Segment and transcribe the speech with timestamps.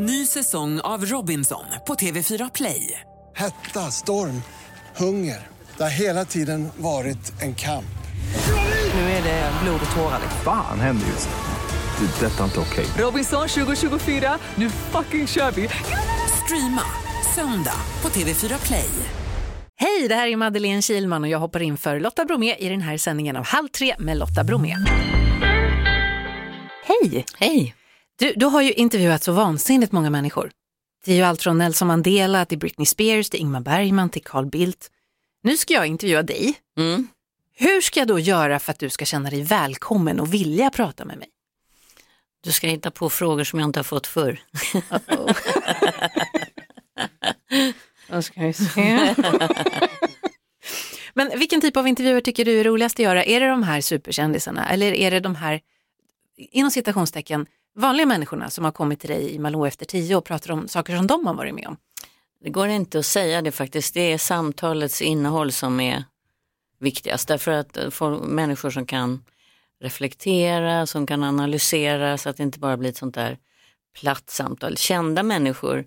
[0.00, 3.00] Ny säsong av Robinson på TV4 Play.
[3.36, 4.42] Hetta, storm,
[4.96, 5.46] hunger.
[5.76, 7.98] Det har hela tiden varit en kamp.
[8.94, 10.20] Nu är det blod och tårar.
[10.44, 12.06] Fan händer just nu.
[12.06, 12.26] Det.
[12.26, 12.86] är Detta är inte okej.
[12.98, 15.68] Robinson 2024, nu fucking kör vi!
[16.44, 16.82] Streama
[17.34, 18.90] söndag på TV4 Play.
[19.76, 22.80] Hej, det här är Madeleine Kilman och jag hoppar in för Lotta Bromé i den
[22.80, 24.76] här sändningen av Halv tre med Lotta Bromé.
[26.84, 27.24] Hej!
[27.38, 27.77] Hej!
[28.18, 30.50] Du, du har ju intervjuat så vansinnigt många människor.
[31.04, 34.46] Det är ju allt från Nelson Mandela till Britney Spears, till Ingmar Bergman, till Carl
[34.46, 34.90] Bildt.
[35.42, 36.54] Nu ska jag intervjua dig.
[36.78, 37.08] Mm.
[37.54, 41.04] Hur ska jag då göra för att du ska känna dig välkommen och vilja prata
[41.04, 41.28] med mig?
[42.40, 44.40] Du ska hitta på frågor som jag inte har fått förr.
[48.08, 49.14] Då ska vi se.
[51.14, 53.24] Men vilken typ av intervjuer tycker du är roligast att göra?
[53.24, 55.60] Är det de här superkändisarna eller är det de här,
[56.36, 60.52] inom citationstecken, vanliga människorna som har kommit till dig i Malå efter tio och pratar
[60.52, 61.76] om saker som de har varit med om?
[62.40, 63.94] Det går inte att säga det faktiskt.
[63.94, 66.04] Det är samtalets innehåll som är
[66.80, 67.28] viktigast.
[67.28, 69.24] Därför att eh, få människor som kan
[69.80, 73.38] reflektera, som kan analysera så att det inte bara blir ett sånt där
[74.00, 74.76] platt samtal.
[74.76, 75.84] Kända människor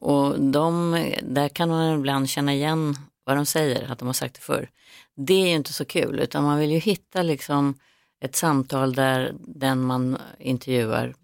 [0.00, 4.34] och de, där kan man ibland känna igen vad de säger, att de har sagt
[4.34, 4.70] det förr.
[5.16, 7.78] Det är ju inte så kul utan man vill ju hitta liksom
[8.22, 11.14] ett samtal där den man intervjuar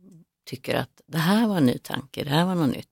[0.47, 2.89] tycker att det här var en ny tanke, det här var något nytt.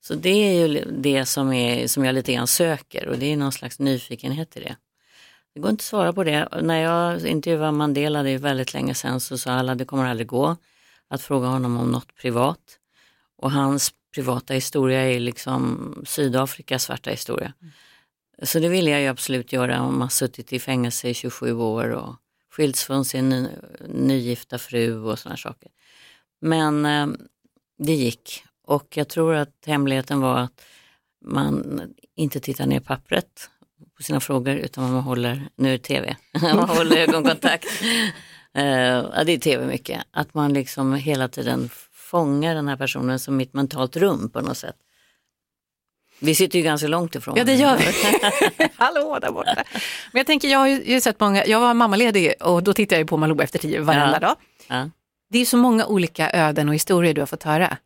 [0.00, 3.36] Så det är ju det som, är, som jag lite grann söker och det är
[3.36, 4.76] någon slags nyfikenhet i det.
[5.54, 6.48] Det går inte att svara på det.
[6.62, 10.26] När jag intervjuade Mandela, det är väldigt länge sedan, så sa alla det kommer aldrig
[10.26, 10.56] gå
[11.08, 12.78] att fråga honom om något privat.
[13.36, 17.52] Och hans privata historia är liksom Sydafrikas svarta historia.
[18.42, 21.88] Så det vill jag ju absolut göra om man suttit i fängelse i 27 år
[21.90, 22.16] och
[22.56, 23.48] skilts från sin ny,
[23.88, 25.70] nygifta fru och sådana saker.
[26.40, 27.06] Men eh,
[27.78, 30.64] det gick och jag tror att hemligheten var att
[31.24, 31.80] man
[32.16, 33.50] inte tittar ner pappret
[33.96, 37.66] på sina frågor utan man håller, nu är det tv, man håller ögonkontakt.
[38.56, 43.36] Ja, det är tv mycket, att man liksom hela tiden fångar den här personen som
[43.36, 44.76] mitt mentalt rum på något sätt.
[46.24, 47.34] Vi sitter ju ganska långt ifrån.
[47.36, 47.84] Ja det gör vi.
[48.76, 49.64] Hallå där borta.
[50.12, 53.00] Men jag tänker, jag har ju sett många, jag var mammaledig och då tittar jag
[53.00, 54.18] ju på Malou efter tio varenda Ja.
[54.28, 54.36] dag.
[54.68, 54.90] Ja.
[55.30, 57.76] Det är så många olika öden och historier du har fått höra.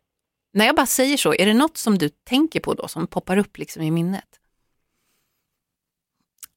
[0.53, 3.37] När jag bara säger så, är det något som du tänker på då som poppar
[3.37, 4.25] upp liksom i minnet?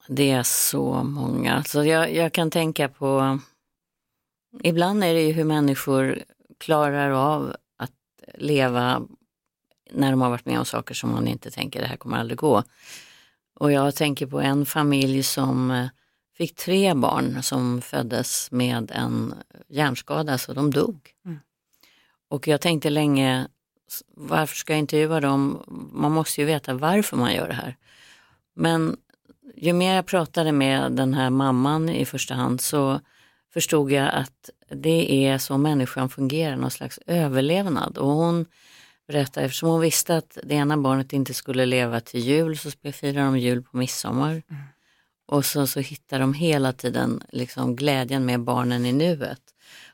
[0.09, 1.65] Det är så många.
[1.65, 3.39] Så jag, jag kan tänka på,
[4.63, 6.23] ibland är det ju hur människor
[6.59, 7.91] klarar av att
[8.35, 9.03] leva
[9.91, 12.39] när de har varit med om saker som man inte tänker, det här kommer aldrig
[12.39, 12.63] gå.
[13.55, 15.87] Och jag tänker på en familj som eh,
[16.37, 19.35] fick tre barn som föddes med en
[19.69, 21.11] hjärnskada, så de dog.
[21.25, 21.39] Mm.
[22.29, 23.49] Och jag tänkte länge,
[24.17, 25.63] varför ska jag intervjua dem?
[25.93, 27.77] Man måste ju veta varför man gör det här.
[28.55, 28.97] Men
[29.57, 33.01] ju mer jag pratade med den här mamman i första hand så
[33.53, 37.99] förstod jag att det är så människan fungerar, någon slags överlevnad.
[37.99, 38.47] Och hon
[39.13, 43.25] berättade, eftersom hon visste att det ena barnet inte skulle leva till jul så firar
[43.25, 44.43] de jul på midsommar.
[45.27, 49.41] Och så, så hittar de hela tiden liksom glädjen med barnen i nuet.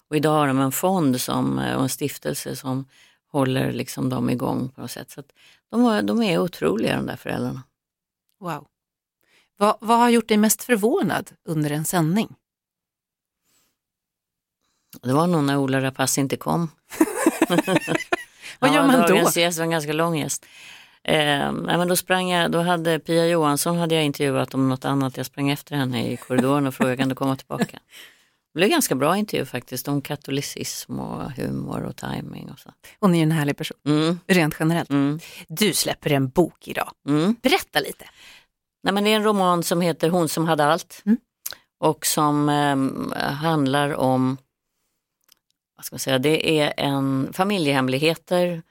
[0.08, 2.84] Och idag har de en fond som, och en stiftelse som
[3.32, 5.10] håller liksom dem igång på något sätt.
[5.10, 5.22] Så
[5.70, 7.62] de, var, de är otroliga de där föräldrarna.
[8.40, 8.66] Wow.
[9.56, 12.34] Vad, vad har gjort dig mest förvånad under en sändning?
[15.02, 16.70] Det var nog när Ola Rapace inte kom.
[18.58, 19.06] Vad Ja, gör man då?
[19.06, 20.46] Dagens gäst var en ganga lång gäst.
[21.04, 25.16] Eh, men då sprang jag, då hade Pia Johansson hade jag intervjuat om något annat.
[25.16, 27.78] Jag sprang efter henne i korridoren och frågade kan du komma tillbaka.
[28.54, 32.70] Det blev ganska bra intervju faktiskt om katolicism och humor och timing och så.
[33.00, 34.90] Hon är ju en härlig person, Mm, rent generellt.
[34.90, 36.90] mm, Du släpper en bok idag.
[37.08, 37.36] mm.
[37.42, 38.04] Berätta lite.
[38.82, 41.18] Nej, men det är en roman som heter Hon som hade allt Mm.
[41.80, 44.36] och som eh, handlar om,
[45.78, 48.62] vad ska man säga, det är en familjehemligheter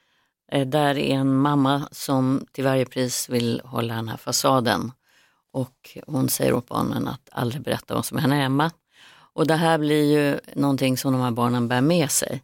[0.51, 4.91] eh, där är en mamma som till varje pris vill hålla den här fasaden
[5.53, 8.71] och hon säger åt barnen att aldrig berätta vad som händer hemma.
[9.33, 12.43] Och det här blir ju någonting som de här barnen bär med sig.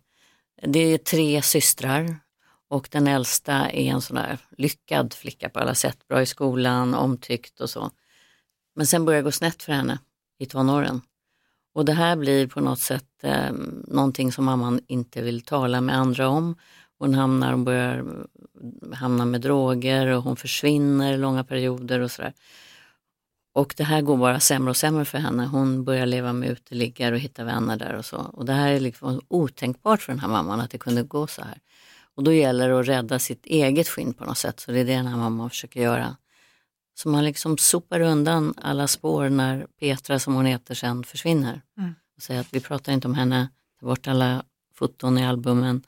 [0.62, 2.15] Det är tre systrar
[2.69, 6.94] och den äldsta är en sån där lyckad flicka på alla sätt, bra i skolan,
[6.94, 7.92] omtyckt och så.
[8.75, 10.00] Men sen börjar det gå snett för henne
[10.39, 11.01] i tonåren.
[11.74, 13.52] Och det här blir på något sätt eh,
[13.88, 16.56] någonting som mamman inte vill tala med andra om.
[17.00, 22.34] Hon hamnar, hon börjar eh, hamna med droger och hon försvinner långa perioder och sådär.
[23.54, 25.46] Och det här går bara sämre och sämre för henne.
[25.46, 28.18] Hon börjar leva med uteliggare och hitta vänner där och så.
[28.18, 31.42] Och det här är liksom otänkbart för den här mamman att det kunde gå så
[31.42, 31.58] här.
[32.16, 34.60] Och då gäller det att rädda sitt eget skinn på något sätt.
[34.60, 36.16] Så det är det den här mamman försöker göra.
[36.95, 41.62] Så man liksom sopar undan alla spår när Petra, som hon heter, sen försvinner.
[41.78, 41.95] Mm.
[42.16, 43.50] Och säger att vi pratar inte om henne,
[43.80, 44.44] ta bort alla
[44.75, 45.84] foton i albumen,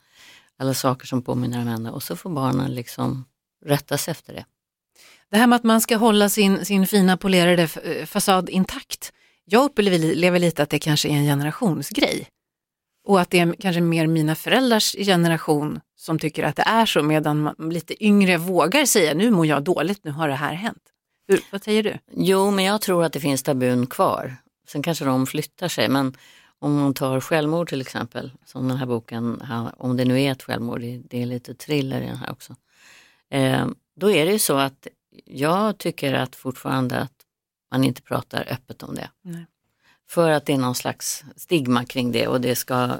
[0.58, 1.90] alla saker som påminner om henne.
[1.90, 3.24] Och så får barnen liksom
[3.64, 4.44] rätta sig efter det.
[5.30, 9.12] Det här med att man ska hålla sin, sin fina polerade eh, fasad intakt.
[9.44, 12.28] Jag upplever lite att det kanske är en generationsgrej.
[13.06, 17.02] Och att det är kanske mer mina föräldrars generation som tycker att det är så
[17.02, 20.82] medan man, lite yngre vågar säga nu mår jag dåligt, nu har det här hänt.
[21.28, 21.98] Hur, vad säger du?
[22.12, 24.36] Jo, men jag tror att det finns tabun kvar.
[24.68, 26.16] Sen kanske de flyttar sig, men
[26.58, 29.42] om man tar självmord till exempel, som den här boken,
[29.76, 32.56] om det nu är ett självmord, det, det är lite thriller i den här också.
[33.30, 34.86] Eh, då är det ju så att
[35.24, 37.12] jag tycker att fortfarande att
[37.70, 39.10] man inte pratar öppet om det.
[39.22, 39.46] Nej.
[40.08, 42.96] För att det är någon slags stigma kring det och det ska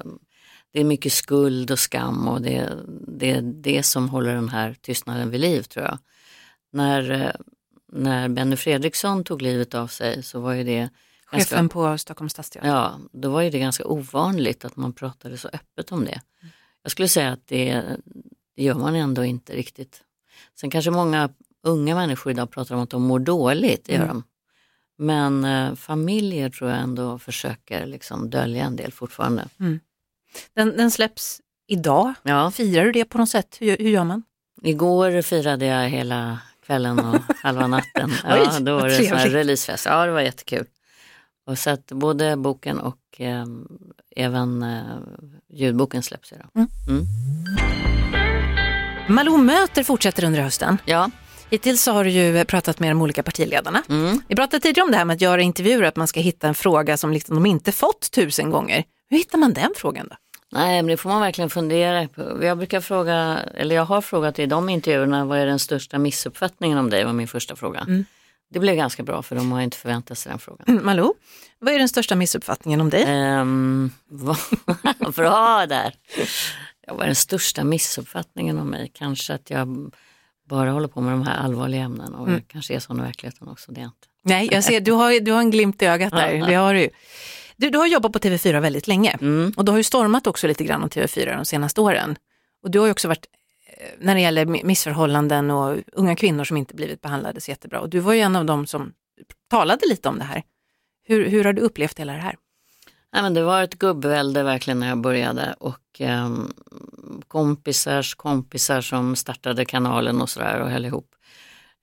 [0.73, 2.73] det är mycket skuld och skam och det,
[3.09, 5.99] det är det som håller den här tystnaden vid liv tror jag.
[6.73, 7.31] När, eh,
[7.93, 10.79] när Benny Fredriksson tog livet av sig så var ju det
[11.31, 12.69] ganska, Chefen på Stockholms stadsteater.
[12.69, 16.21] ja, då var ju det ganska ovanligt att man pratade så öppet om det.
[16.83, 17.83] Jag skulle säga att det,
[18.57, 20.03] det gör man ändå inte riktigt.
[20.61, 21.31] Sen kanske många
[21.63, 24.09] unga människor idag pratar om att de mår dåligt, det gör Mm.
[24.09, 24.23] de.
[24.99, 29.49] Men eh, familjer tror jag ändå försöker liksom dölja en del fortfarande.
[30.55, 32.15] Den, den släpps idag.
[32.23, 33.57] Ja, Firar du det på något sätt?
[33.61, 34.23] Hur, hur gör man?
[34.63, 38.13] igår firade jag hela kvällen och halva natten.
[38.25, 39.35] Ja, Oj, då var det här trevligt.
[39.35, 39.87] releasefest.
[39.87, 40.67] Ja, det var jättekul.
[41.47, 43.45] Och så att både boken och eh,
[44.17, 44.81] även eh,
[45.53, 46.49] ljudboken släpps idag.
[49.09, 50.79] Malou möter fortsätter under hösten.
[50.85, 51.11] Ja,
[51.51, 53.83] Hittills så har du ju pratat med de olika partiledarna.
[53.89, 54.21] mm.
[54.29, 56.55] Vi pratade tidigare om det här med att göra intervjuer, att man ska hitta en
[56.55, 58.85] fråga som liksom de inte fått tusen gånger.
[59.11, 60.17] Hur hittar man den frågan då?
[60.53, 62.45] Nej, men det får man verkligen fundera på.
[62.45, 66.79] Jag brukar fråga, eller jag har frågat i de intervjuerna, vad är den största missuppfattningen
[66.79, 67.05] om dig?
[67.05, 67.81] var min första fråga.
[67.81, 68.05] Mm.
[68.51, 70.65] Det blev ganska bra för de har inte förväntat sig den frågan.
[70.69, 71.13] Mm, Malou,
[71.59, 73.05] vad är den största missuppfattningen om dig?
[73.07, 74.37] Ehm, vad
[75.17, 75.95] bra där.
[76.87, 78.91] Ja, vad är den största missuppfattningen om mig?
[78.95, 79.93] Kanske att jag
[80.49, 82.33] bara håller på med de här allvarliga ämnena och Mm.
[82.35, 83.73] jag kanske är sån i verkligheten också.
[83.73, 84.07] Det är jag inte.
[84.27, 86.47] Nej, jag ser, du har, du har en glimt i ögat där.
[86.49, 86.81] Det har du.
[86.81, 86.89] ju.
[87.57, 89.53] Du, du har jobbat på TV4 väldigt länge Mm.
[89.57, 92.17] och du har ju stormat också lite grann om TV4 de senaste åren.
[92.63, 93.27] Och du har ju också varit,
[93.79, 97.81] eh, när det gäller mi- missförhållanden och unga kvinnor som inte blivit behandlade så jättebra.
[97.81, 98.93] Och du var ju en av dem som
[99.51, 100.43] talade lite om det här.
[101.05, 102.37] Hur, hur har du upplevt hela det här?
[103.13, 106.53] Nej, men det var ett gubbvälde verkligen när jag började och ehm,
[107.29, 111.09] kompisars kompisar som startade kanalen och sådär och höll ihop.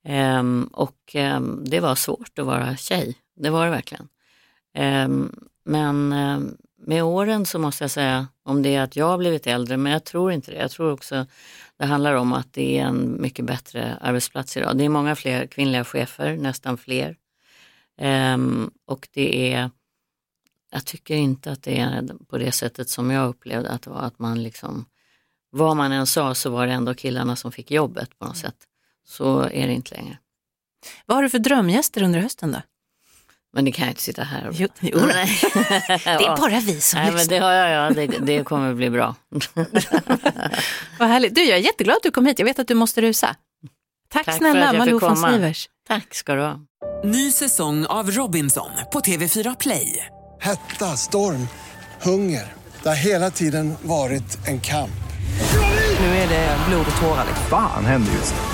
[0.04, 4.08] Ehm, och ehm, det var svårt att vara tjej, det var det verkligen.
[4.74, 5.34] Ehm,
[5.64, 6.08] men
[6.86, 9.92] med åren så måste jag säga, om det är att jag har blivit äldre, men
[9.92, 10.58] jag tror inte det.
[10.58, 11.26] Jag tror också
[11.76, 14.78] det handlar om att det är en mycket bättre arbetsplats idag.
[14.78, 17.16] Det är många fler kvinnliga chefer, nästan fler.
[18.86, 19.70] Och det är
[20.74, 24.00] jag tycker inte att det är på det sättet som jag upplevde att det var.
[24.00, 24.86] Att man liksom,
[25.50, 28.56] vad man än sa så var det ändå killarna som fick jobbet på något sätt.
[29.06, 30.18] Så är det inte längre.
[31.06, 32.62] Vad har du för drömgäster under hösten då?
[33.52, 34.54] Men det kan jag inte sitta här och...
[34.54, 34.98] Jo, jo.
[36.04, 39.14] Det är bara vi som Nej, men det jag, ja, det, det kommer bli bra.
[40.98, 41.34] Vad härligt.
[41.34, 42.38] Du, jag är jätteglad att du kom hit.
[42.38, 43.36] Jag vet att du måste rusa.
[44.08, 45.16] Tack, Tack för snälla Malou von.
[45.16, 45.68] Sivers.
[45.88, 46.60] Tack ska du ha.
[47.04, 50.06] Ny säsong av Robinson på TV4 Play.
[50.40, 51.48] Hetta, storm,
[52.02, 52.52] hunger.
[52.82, 54.90] Det har hela tiden varit en kamp.
[56.00, 57.24] Nu är det blod och tårar.
[57.28, 57.46] liksom.
[57.50, 58.53] Fan händer just nu.